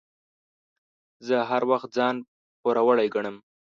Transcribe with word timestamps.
زه 1.27 1.35
هر 1.49 1.61
وخت 1.71 1.89
ځان 1.97 2.15
پوروړی 2.61 3.07
ګڼم. 3.15 3.35